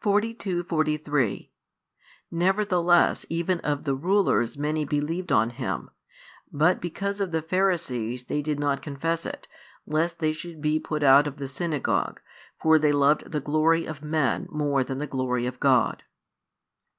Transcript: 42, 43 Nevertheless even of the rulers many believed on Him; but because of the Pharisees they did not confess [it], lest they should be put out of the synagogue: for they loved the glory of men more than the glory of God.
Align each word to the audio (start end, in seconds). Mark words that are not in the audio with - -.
42, 0.00 0.64
43 0.64 1.52
Nevertheless 2.30 3.26
even 3.28 3.60
of 3.60 3.84
the 3.84 3.94
rulers 3.94 4.56
many 4.56 4.86
believed 4.86 5.30
on 5.30 5.50
Him; 5.50 5.90
but 6.50 6.80
because 6.80 7.20
of 7.20 7.32
the 7.32 7.42
Pharisees 7.42 8.24
they 8.24 8.40
did 8.40 8.58
not 8.58 8.80
confess 8.80 9.26
[it], 9.26 9.46
lest 9.84 10.20
they 10.20 10.32
should 10.32 10.62
be 10.62 10.80
put 10.80 11.02
out 11.02 11.26
of 11.26 11.36
the 11.36 11.48
synagogue: 11.48 12.22
for 12.58 12.78
they 12.78 12.92
loved 12.92 13.30
the 13.30 13.42
glory 13.42 13.84
of 13.84 14.00
men 14.02 14.48
more 14.50 14.82
than 14.82 14.96
the 14.96 15.06
glory 15.06 15.44
of 15.44 15.60
God. 15.60 16.02